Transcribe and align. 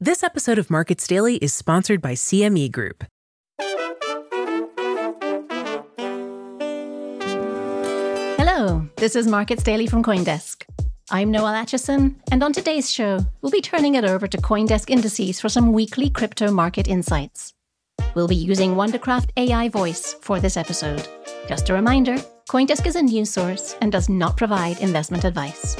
This 0.00 0.22
episode 0.22 0.58
of 0.58 0.70
Markets 0.70 1.08
Daily 1.08 1.38
is 1.38 1.52
sponsored 1.52 2.00
by 2.00 2.12
CME 2.12 2.70
Group. 2.70 3.02
Hello, 8.38 8.88
this 8.98 9.16
is 9.16 9.26
Markets 9.26 9.64
Daily 9.64 9.88
from 9.88 10.04
Coindesk. 10.04 10.62
I'm 11.10 11.32
Noelle 11.32 11.64
Acheson, 11.64 12.14
and 12.30 12.44
on 12.44 12.52
today's 12.52 12.88
show, 12.88 13.18
we'll 13.42 13.50
be 13.50 13.60
turning 13.60 13.96
it 13.96 14.04
over 14.04 14.28
to 14.28 14.38
Coindesk 14.38 14.88
Indices 14.88 15.40
for 15.40 15.48
some 15.48 15.72
weekly 15.72 16.10
crypto 16.10 16.52
market 16.52 16.86
insights. 16.86 17.54
We'll 18.14 18.28
be 18.28 18.36
using 18.36 18.76
Wondercraft 18.76 19.30
AI 19.36 19.68
Voice 19.68 20.14
for 20.20 20.38
this 20.38 20.56
episode. 20.56 21.08
Just 21.48 21.70
a 21.70 21.74
reminder 21.74 22.18
Coindesk 22.48 22.86
is 22.86 22.94
a 22.94 23.02
news 23.02 23.30
source 23.30 23.74
and 23.82 23.90
does 23.90 24.08
not 24.08 24.36
provide 24.36 24.78
investment 24.78 25.24
advice. 25.24 25.76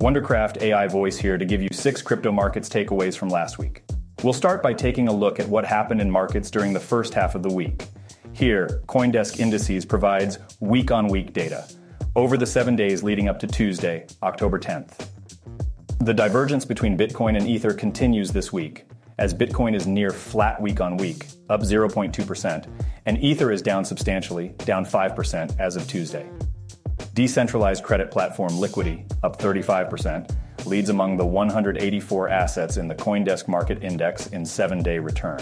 Wondercraft 0.00 0.62
AI 0.62 0.88
Voice 0.88 1.18
here 1.18 1.36
to 1.36 1.44
give 1.44 1.60
you 1.60 1.68
six 1.72 2.00
crypto 2.00 2.32
markets 2.32 2.70
takeaways 2.70 3.18
from 3.18 3.28
last 3.28 3.58
week. 3.58 3.82
We'll 4.22 4.32
start 4.32 4.62
by 4.62 4.72
taking 4.72 5.08
a 5.08 5.12
look 5.12 5.38
at 5.38 5.46
what 5.46 5.66
happened 5.66 6.00
in 6.00 6.10
markets 6.10 6.50
during 6.50 6.72
the 6.72 6.80
first 6.80 7.12
half 7.12 7.34
of 7.34 7.42
the 7.42 7.52
week. 7.52 7.84
Here, 8.32 8.80
Coindesk 8.86 9.38
Indices 9.38 9.84
provides 9.84 10.38
week 10.60 10.90
on 10.90 11.08
week 11.08 11.34
data 11.34 11.68
over 12.16 12.38
the 12.38 12.46
seven 12.46 12.76
days 12.76 13.02
leading 13.02 13.28
up 13.28 13.38
to 13.40 13.46
Tuesday, 13.46 14.06
October 14.22 14.58
10th. 14.58 15.06
The 15.98 16.14
divergence 16.14 16.64
between 16.64 16.96
Bitcoin 16.96 17.36
and 17.36 17.46
Ether 17.46 17.74
continues 17.74 18.32
this 18.32 18.50
week, 18.50 18.86
as 19.18 19.34
Bitcoin 19.34 19.74
is 19.74 19.86
near 19.86 20.08
flat 20.08 20.62
week 20.62 20.80
on 20.80 20.96
week, 20.96 21.26
up 21.50 21.60
0.2%, 21.60 22.66
and 23.04 23.22
Ether 23.22 23.52
is 23.52 23.60
down 23.60 23.84
substantially, 23.84 24.48
down 24.64 24.86
5% 24.86 25.60
as 25.60 25.76
of 25.76 25.86
Tuesday. 25.86 26.26
Decentralized 27.14 27.82
credit 27.82 28.10
platform 28.10 28.58
Liquity, 28.60 29.04
up 29.24 29.36
35%, 29.40 30.30
leads 30.64 30.90
among 30.90 31.16
the 31.16 31.26
184 31.26 32.28
assets 32.28 32.76
in 32.76 32.86
the 32.86 32.94
Coindesk 32.94 33.48
Market 33.48 33.82
Index 33.82 34.28
in 34.28 34.46
seven 34.46 34.80
day 34.80 34.98
return. 34.98 35.40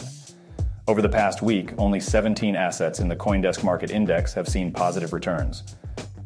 Over 0.86 1.02
the 1.02 1.08
past 1.10 1.42
week, 1.42 1.74
only 1.76 2.00
17 2.00 2.56
assets 2.56 3.00
in 3.00 3.08
the 3.08 3.16
Coindesk 3.16 3.62
Market 3.62 3.90
Index 3.90 4.32
have 4.32 4.48
seen 4.48 4.72
positive 4.72 5.12
returns. 5.12 5.76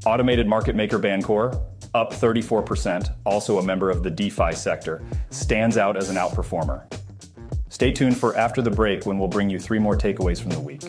Automated 0.06 0.46
market 0.46 0.76
maker 0.76 0.98
Bancor, 1.00 1.60
up 1.94 2.12
34%, 2.12 3.12
also 3.24 3.58
a 3.58 3.64
member 3.64 3.90
of 3.90 4.04
the 4.04 4.10
DeFi 4.10 4.52
sector, 4.52 5.02
stands 5.30 5.76
out 5.76 5.96
as 5.96 6.08
an 6.08 6.16
outperformer. 6.16 6.84
Stay 7.68 7.90
tuned 7.90 8.16
for 8.16 8.36
after 8.36 8.62
the 8.62 8.70
break 8.70 9.06
when 9.06 9.18
we'll 9.18 9.26
bring 9.26 9.50
you 9.50 9.58
three 9.58 9.80
more 9.80 9.96
takeaways 9.96 10.40
from 10.40 10.50
the 10.50 10.60
week. 10.60 10.82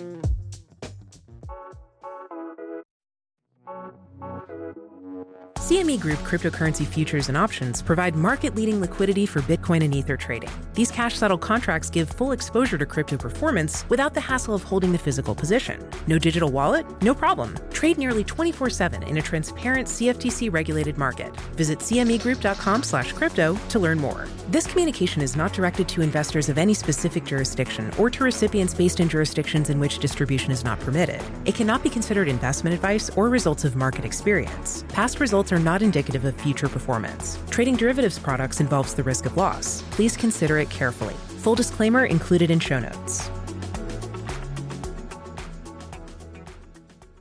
CME 5.74 6.00
Group 6.02 6.20
cryptocurrency 6.20 6.86
futures 6.86 7.30
and 7.30 7.36
options 7.36 7.82
provide 7.82 8.16
market 8.16 8.54
leading 8.54 8.80
liquidity 8.80 9.26
for 9.26 9.42
Bitcoin 9.42 9.84
and 9.84 9.96
Ether 9.96 10.16
trading. 10.16 10.52
These 10.76 10.92
cash 10.92 11.18
settled 11.18 11.42
contracts 11.42 11.90
give 11.90 12.08
full 12.08 12.32
exposure 12.32 12.78
to 12.78 12.86
crypto 12.86 13.18
performance 13.18 13.84
without 13.90 14.14
the 14.14 14.22
hassle 14.22 14.54
of 14.54 14.62
holding 14.62 14.92
the 14.92 15.00
physical 15.00 15.34
position. 15.34 15.84
No 16.06 16.20
digital 16.20 16.52
wallet? 16.52 16.86
No 17.02 17.16
problem. 17.16 17.58
Trade 17.72 17.98
nearly 17.98 18.24
24 18.24 18.70
7 18.70 19.02
in 19.02 19.18
a 19.18 19.22
transparent 19.24 19.88
CFTC 19.88 20.54
regulated 20.54 21.00
market. 21.00 21.36
Visit 21.56 21.80
CMEGroup.com 21.80 22.84
slash 22.84 23.12
crypto 23.12 23.58
to 23.70 23.80
learn 23.80 24.00
more. 24.00 24.28
This 24.50 24.68
communication 24.68 25.24
is 25.24 25.36
not 25.36 25.54
directed 25.54 25.90
to 25.90 26.04
investors 26.04 26.50
of 26.50 26.60
any 26.60 26.76
specific 26.76 27.24
jurisdiction 27.24 27.92
or 27.98 28.12
to 28.12 28.24
recipients 28.24 28.76
based 28.76 29.00
in 29.00 29.10
jurisdictions 29.10 29.72
in 29.72 29.80
which 29.80 29.98
distribution 29.98 30.52
is 30.52 30.64
not 30.64 30.80
permitted. 30.82 31.20
It 31.46 31.56
cannot 31.56 31.82
be 31.82 31.90
considered 31.90 32.28
investment 32.28 32.76
advice 32.76 33.10
or 33.18 33.30
results 33.30 33.66
of 33.66 33.76
market 33.76 34.06
experience. 34.06 34.86
Past 34.90 35.20
results 35.20 35.52
are 35.52 35.63
not 35.64 35.82
indicative 35.82 36.26
of 36.26 36.40
future 36.40 36.70
performance. 36.70 37.40
Trading 37.50 37.76
derivatives 37.76 38.20
products 38.20 38.60
involves 38.60 38.94
the 38.94 39.04
risk 39.04 39.26
of 39.26 39.38
loss. 39.38 39.82
Please 39.92 40.16
consider 40.16 40.60
it 40.60 40.70
carefully. 40.70 41.16
Full 41.40 41.56
disclaimer 41.56 42.06
included 42.06 42.52
in 42.52 42.60
show 42.60 42.80
notes. 42.80 43.30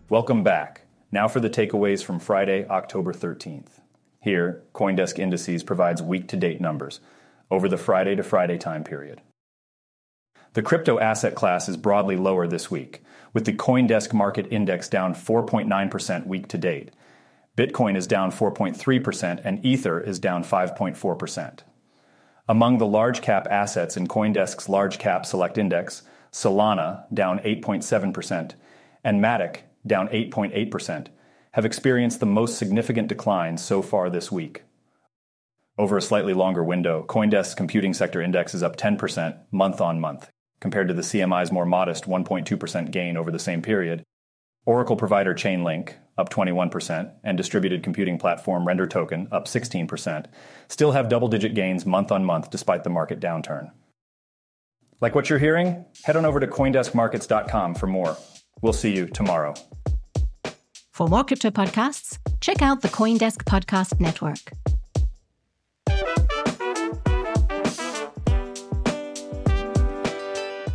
Welcome 0.08 0.42
back. 0.42 0.82
Now 1.10 1.28
for 1.28 1.40
the 1.40 1.48
takeaways 1.48 2.04
from 2.04 2.18
Friday, 2.18 2.66
October 2.68 3.12
13th. 3.12 3.80
Here, 4.20 4.62
Coindesk 4.74 5.18
Indices 5.18 5.62
provides 5.62 6.02
week 6.02 6.28
to 6.28 6.36
date 6.36 6.60
numbers 6.60 7.00
over 7.50 7.68
the 7.68 7.76
Friday 7.76 8.14
to 8.16 8.22
Friday 8.22 8.58
time 8.58 8.84
period. 8.84 9.20
The 10.54 10.62
crypto 10.62 10.98
asset 10.98 11.34
class 11.34 11.68
is 11.68 11.78
broadly 11.78 12.16
lower 12.16 12.46
this 12.46 12.70
week, 12.70 13.02
with 13.32 13.46
the 13.46 13.54
Coindesk 13.54 14.12
Market 14.12 14.46
Index 14.50 14.88
down 14.88 15.14
4.9% 15.14 16.26
week 16.26 16.46
to 16.48 16.58
date 16.58 16.90
Bitcoin 17.56 17.96
is 17.96 18.06
down 18.06 18.32
4.3%, 18.32 19.40
and 19.44 19.64
Ether 19.64 20.00
is 20.00 20.18
down 20.18 20.42
5.4%. 20.42 21.60
Among 22.48 22.78
the 22.78 22.86
large 22.86 23.20
cap 23.20 23.46
assets 23.50 23.96
in 23.96 24.08
Coindesk's 24.08 24.68
Large 24.68 24.98
Cap 24.98 25.26
Select 25.26 25.58
Index, 25.58 26.02
Solana, 26.32 27.04
down 27.12 27.38
8.7%, 27.40 28.54
and 29.04 29.22
Matic, 29.22 29.60
down 29.86 30.08
8.8%, 30.08 31.08
have 31.52 31.66
experienced 31.66 32.20
the 32.20 32.26
most 32.26 32.56
significant 32.56 33.08
declines 33.08 33.62
so 33.62 33.82
far 33.82 34.08
this 34.08 34.32
week. 34.32 34.62
Over 35.76 35.98
a 35.98 36.02
slightly 36.02 36.32
longer 36.32 36.64
window, 36.64 37.04
Coindesk's 37.06 37.54
Computing 37.54 37.92
Sector 37.92 38.22
Index 38.22 38.54
is 38.54 38.62
up 38.62 38.76
10% 38.76 39.38
month 39.50 39.80
on 39.80 40.00
month, 40.00 40.30
compared 40.60 40.88
to 40.88 40.94
the 40.94 41.02
CMI's 41.02 41.52
more 41.52 41.66
modest 41.66 42.04
1.2% 42.04 42.90
gain 42.90 43.16
over 43.18 43.30
the 43.30 43.38
same 43.38 43.60
period. 43.60 44.02
Oracle 44.64 44.96
provider 44.96 45.34
Chainlink, 45.34 45.94
up 46.16 46.28
21%, 46.30 47.10
and 47.24 47.36
distributed 47.36 47.82
computing 47.82 48.18
platform 48.18 48.66
Render 48.66 48.86
Token, 48.86 49.28
up 49.32 49.46
16%, 49.46 50.26
still 50.68 50.92
have 50.92 51.08
double 51.08 51.28
digit 51.28 51.54
gains 51.54 51.84
month 51.84 52.12
on 52.12 52.24
month 52.24 52.50
despite 52.50 52.84
the 52.84 52.90
market 52.90 53.18
downturn. 53.18 53.70
Like 55.00 55.16
what 55.16 55.28
you're 55.28 55.40
hearing? 55.40 55.84
Head 56.04 56.16
on 56.16 56.24
over 56.24 56.38
to 56.38 56.46
CoindeskMarkets.com 56.46 57.74
for 57.74 57.88
more. 57.88 58.16
We'll 58.60 58.72
see 58.72 58.94
you 58.94 59.06
tomorrow. 59.06 59.54
For 60.92 61.08
more 61.08 61.24
crypto 61.24 61.50
podcasts, 61.50 62.18
check 62.40 62.62
out 62.62 62.82
the 62.82 62.88
Coindesk 62.88 63.42
Podcast 63.44 63.98
Network. 63.98 64.38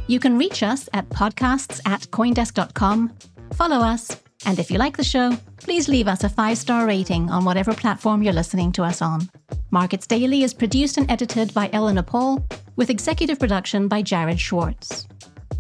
You 0.08 0.20
can 0.20 0.38
reach 0.38 0.64
us 0.64 0.90
at 0.94 1.08
podcasts 1.10 1.82
at 1.86 2.02
coindesk.com, 2.12 3.14
follow 3.58 3.80
us, 3.80 4.16
and 4.46 4.60
if 4.60 4.70
you 4.70 4.78
like 4.78 4.96
the 4.96 5.04
show, 5.04 5.36
please 5.58 5.90
leave 5.90 6.08
us 6.08 6.24
a 6.24 6.30
five 6.30 6.58
star 6.58 6.86
rating 6.86 7.30
on 7.32 7.44
whatever 7.44 7.74
platform 7.74 8.22
you're 8.22 8.32
listening 8.32 8.72
to 8.74 8.84
us 8.84 9.02
on. 9.02 9.28
Markets 9.72 10.06
Daily 10.06 10.44
is 10.44 10.54
produced 10.54 10.98
and 10.98 11.10
edited 11.10 11.54
by 11.54 11.70
Eleanor 11.74 12.04
Pahl, 12.04 12.46
with 12.76 12.92
executive 12.92 13.40
production 13.40 13.88
by 13.88 14.04
Jared 14.04 14.40
Schwartz. 14.40 15.08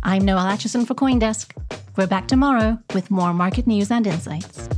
I'm 0.03 0.23
Noelle 0.23 0.45
Acheson 0.45 0.85
for 0.85 0.93
Coindesk. 0.93 1.51
We're 1.97 2.07
back 2.07 2.27
tomorrow 2.27 2.77
with 2.93 3.09
more 3.09 3.33
market 3.33 3.65
news 3.65 3.89
and 3.89 4.05
insights. 4.05 4.69